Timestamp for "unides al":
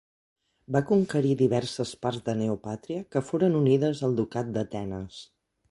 3.61-4.21